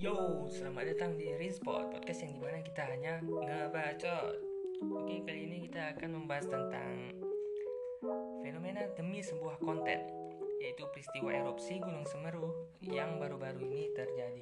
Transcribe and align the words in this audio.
Yo, 0.00 0.48
selamat 0.48 0.96
datang 0.96 1.20
di 1.20 1.28
Rinspot, 1.28 1.92
podcast 1.92 2.24
yang 2.24 2.32
di 2.32 2.40
mana 2.40 2.64
kita 2.64 2.88
hanya 2.88 3.20
ngebacot. 3.20 4.32
Oke, 4.96 5.20
kali 5.28 5.44
ini 5.44 5.68
kita 5.68 5.92
akan 5.92 6.16
membahas 6.16 6.48
tentang 6.48 7.20
fenomena 8.40 8.88
demi 8.96 9.20
sebuah 9.20 9.60
konten 9.60 10.00
Yaitu 10.56 10.88
peristiwa 10.88 11.36
erupsi 11.36 11.84
Gunung 11.84 12.08
Semeru 12.08 12.48
yang 12.80 13.20
baru-baru 13.20 13.60
ini 13.60 13.92
terjadi. 13.92 14.40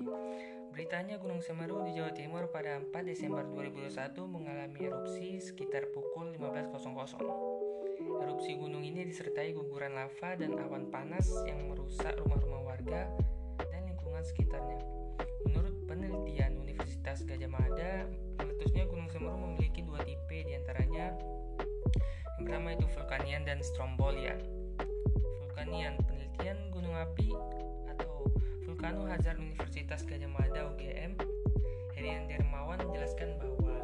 Beritanya 0.71 1.19
Gunung 1.19 1.43
Semeru 1.43 1.83
di 1.91 1.99
Jawa 1.99 2.15
Timur 2.15 2.47
pada 2.55 2.79
4 2.79 2.95
Desember 3.03 3.43
2021 3.51 4.15
mengalami 4.31 4.79
erupsi 4.87 5.43
sekitar 5.43 5.91
pukul 5.91 6.39
15.00 6.39 6.87
Erupsi 8.23 8.55
gunung 8.55 8.87
ini 8.87 9.03
disertai 9.03 9.51
guguran 9.59 9.99
lava 9.99 10.39
dan 10.39 10.55
awan 10.55 10.87
panas 10.87 11.27
yang 11.51 11.67
merusak 11.67 12.15
rumah-rumah 12.15 12.63
warga 12.63 13.11
dan 13.59 13.83
lingkungan 13.91 14.23
sekitarnya. 14.23 14.98
Menurut 15.47 15.75
penelitian 15.89 16.59
Universitas 16.61 17.25
Gajah 17.25 17.51
Mada, 17.51 18.07
meletusnya 18.39 18.85
Gunung 18.87 19.09
Semeru 19.11 19.39
memiliki 19.39 19.83
dua 19.83 20.03
tipe 20.05 20.45
di 20.45 20.53
antaranya 20.55 21.15
yang 22.39 22.47
pertama 22.47 22.71
itu 22.71 22.87
vulkanian 22.95 23.43
dan 23.43 23.59
strombolian. 23.67 24.39
Vulkanian 25.43 25.99
penelitian 26.07 26.71
gunung 26.71 26.95
api 26.95 27.35
atau 27.91 28.31
Vulkano 28.63 29.11
Hazard 29.11 29.43
Universitas 29.43 30.07
Gajah 30.07 30.31
Mada 30.31 30.71
UGM 30.71 31.19
Herian 31.99 32.31
Dermawan 32.31 32.79
menjelaskan 32.79 33.43
bahwa 33.43 33.75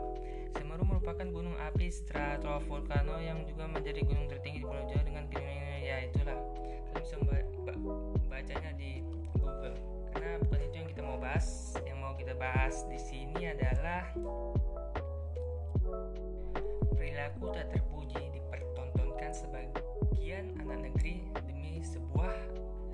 Semeru 0.55 0.87
merupakan 0.87 1.27
gunung 1.27 1.59
api 1.59 1.91
stratovolcano 1.91 3.19
yang 3.19 3.43
juga 3.43 3.67
menjadi 3.67 4.07
gunung 4.07 4.31
tertinggi 4.31 4.63
di 4.63 4.67
Pulau 4.71 4.87
Jawa 4.87 5.04
bahas 12.55 12.87
di 12.87 13.03
sini 13.03 13.51
adalah 13.51 14.15
perilaku 16.95 17.51
tak 17.51 17.67
terpuji 17.75 18.31
dipertontonkan 18.31 19.35
sebagian 19.35 20.55
anak 20.63 20.87
negeri 20.87 21.27
demi 21.35 21.83
sebuah 21.83 22.31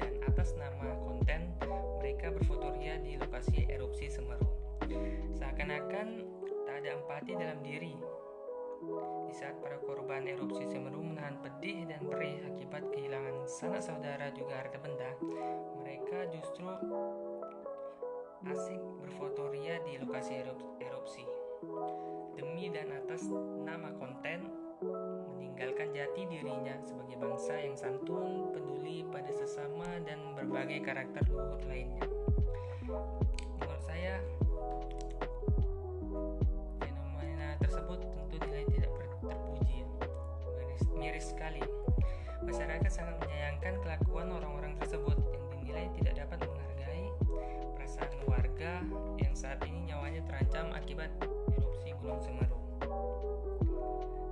dan 0.00 0.16
atas 0.24 0.56
nama 0.56 0.96
konten 1.04 1.52
mereka 2.00 2.32
berfotoria 2.32 3.04
di 3.04 3.20
lokasi 3.20 3.68
erupsi 3.68 4.08
Semeru. 4.08 4.48
Seakan-akan 5.36 6.08
tak 6.64 6.74
ada 6.80 6.96
empati 6.96 7.36
dalam 7.36 7.60
diri 7.60 8.00
di 9.28 9.34
saat 9.36 9.60
para 9.60 9.76
korban 9.84 10.24
erupsi 10.24 10.64
Semeru 10.72 11.04
menahan 11.04 11.36
pedih 11.44 11.84
dan 11.84 12.00
perih 12.08 12.48
akibat 12.48 12.88
kehilangan 12.96 13.44
sanak 13.44 13.84
saudara 13.84 14.32
juga 14.32 14.56
harta 14.56 14.80
benda, 14.80 15.12
mereka 15.84 16.32
justru 16.32 16.64
asik 18.48 18.80
berfotoria 19.04 19.76
di 19.84 20.00
lokasi 20.00 20.40
erupsi. 20.80 21.24
Demi 22.40 22.72
dan 22.72 22.88
atas 22.88 23.28
nama 23.68 23.92
konten, 24.00 24.48
meninggalkan 25.36 25.92
jati 25.92 26.24
dirinya 26.24 26.72
sebagai 26.80 27.20
bangsa 27.20 27.52
yang 27.60 27.76
santun, 27.76 28.48
peduli 28.56 29.04
pada 29.12 29.28
sesama, 29.28 29.84
dan 30.08 30.32
berbagai 30.32 30.80
karakter 30.80 31.20
luhur 31.28 31.60
lainnya. 31.68 32.08
Menurut 33.60 33.82
saya, 33.84 34.24
fenomena 36.80 37.60
tersebut 37.60 38.00
tentu 38.08 38.24
dinilai 38.40 38.64
tidak 38.72 38.92
terpuji. 38.96 39.84
Miris, 40.56 40.84
miris 40.96 41.26
sekali. 41.28 41.60
Masyarakat 42.40 42.88
sangat 42.88 43.20
menyayangkan 43.20 43.84
kelakuan 43.84 44.32
orang-orang 44.32 44.80
tersebut 44.80 45.19
warga 48.60 48.84
yang 49.16 49.32
saat 49.32 49.56
ini 49.64 49.88
nyawanya 49.88 50.20
terancam 50.28 50.68
akibat 50.76 51.08
erupsi 51.56 51.96
Gunung 51.96 52.20
Semeru. 52.20 52.60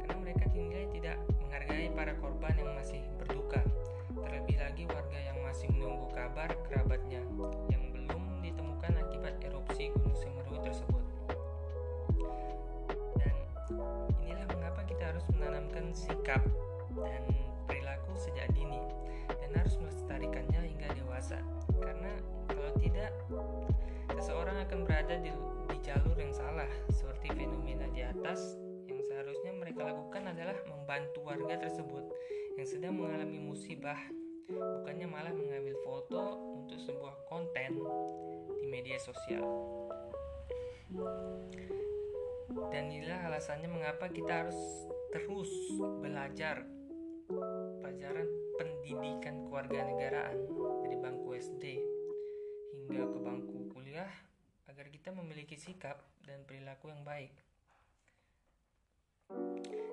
Karena 0.04 0.16
mereka 0.20 0.44
dinilai 0.52 0.84
tidak 0.92 1.16
menghargai 1.40 1.88
para 1.96 2.12
korban 2.20 2.52
yang 2.60 2.76
masih 2.76 3.00
berduka, 3.16 3.64
terlebih 4.12 4.60
lagi 4.60 4.84
warga 4.84 5.16
yang 5.16 5.40
masih 5.40 5.72
menunggu 5.72 6.12
kabar 6.12 6.52
kerabatnya 6.68 7.24
yang 7.72 7.88
belum 7.88 8.44
ditemukan 8.44 8.92
akibat 9.00 9.32
erupsi 9.48 9.96
Gunung 9.96 10.12
Semeru 10.12 10.60
tersebut. 10.60 11.04
Dan 13.16 13.32
inilah 14.20 14.44
mengapa 14.44 14.84
kita 14.84 15.08
harus 15.08 15.24
menanamkan 15.32 15.88
sikap 15.96 16.44
dan 17.00 17.24
perilaku 17.64 18.12
sejak 18.20 18.52
dini 18.52 18.76
dan 19.40 19.56
harus 19.56 19.80
melestarikannya 19.80 20.68
hingga 20.68 20.92
dewasa. 21.00 21.40
Karena 21.80 22.12
tidak, 22.98 23.14
seseorang 24.18 24.58
akan 24.66 24.82
berada 24.82 25.14
di, 25.22 25.30
di 25.70 25.78
jalur 25.86 26.18
yang 26.18 26.34
salah 26.34 26.66
seperti 26.90 27.30
fenomena 27.30 27.86
di 27.94 28.02
atas 28.02 28.58
yang 28.90 28.98
seharusnya 29.06 29.54
mereka 29.54 29.86
lakukan 29.86 30.26
adalah 30.34 30.58
membantu 30.66 31.22
warga 31.22 31.62
tersebut 31.62 32.02
yang 32.58 32.66
sedang 32.66 32.98
mengalami 32.98 33.38
musibah 33.38 33.94
bukannya 34.50 35.06
malah 35.06 35.30
mengambil 35.30 35.78
foto 35.86 36.42
untuk 36.58 36.74
sebuah 36.82 37.14
konten 37.30 37.78
di 38.58 38.66
media 38.66 38.98
sosial. 38.98 39.46
Dan 42.74 42.90
inilah 42.90 43.30
alasannya 43.30 43.70
mengapa 43.70 44.10
kita 44.10 44.42
harus 44.42 44.58
terus 45.14 45.52
belajar 46.02 46.66
pelajaran 47.78 48.26
pendidikan 48.58 49.46
kewarganegaraan 49.46 50.38
dari 50.82 50.96
bangku 50.96 51.36
SD 51.36 51.64
memiliki 55.18 55.58
sikap 55.58 55.98
dan 56.22 56.42
perilaku 56.46 56.88
yang 56.88 57.02
baik. 57.02 57.34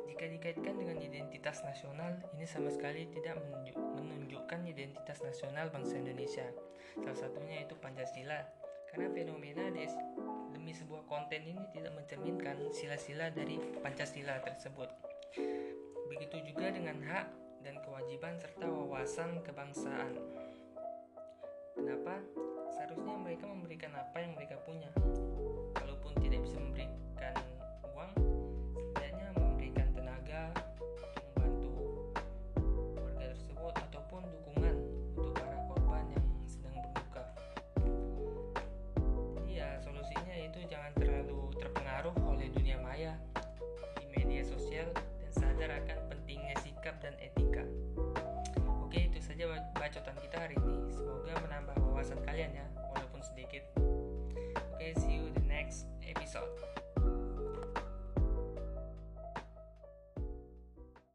Jika 0.08 0.32
dikaitkan 0.32 0.80
dengan 0.80 0.96
identitas 1.04 1.60
nasional, 1.68 2.16
ini 2.40 2.48
sama 2.48 2.72
sekali 2.72 3.04
tidak 3.12 3.36
menunjukkan 4.00 4.64
identitas 4.64 5.20
nasional 5.20 5.68
bangsa 5.68 6.00
Indonesia. 6.00 6.48
Salah 6.96 7.20
satunya 7.20 7.68
itu 7.68 7.76
Pancasila, 7.76 8.40
karena 8.88 9.12
fenomena 9.12 9.68
demi 10.56 10.72
sebuah 10.72 11.04
konten 11.12 11.44
ini 11.44 11.60
tidak 11.76 11.92
mencerminkan 12.00 12.72
sila-sila 12.72 13.28
dari 13.36 13.60
Pancasila 13.84 14.40
tersebut. 14.40 14.88
Begitu 16.08 16.48
juga 16.48 16.72
dengan 16.72 17.04
hak 17.04 17.28
dan 17.68 17.76
kewajiban 17.84 18.40
serta 18.40 18.72
wawasan 18.72 19.44
kebangsaan. 19.44 20.16
Kenapa? 21.76 22.24
Mereka 23.36 23.52
memberikan 23.52 23.92
apa 24.00 24.24
yang 24.24 24.32
mereka 24.32 24.56
punya. 24.64 24.88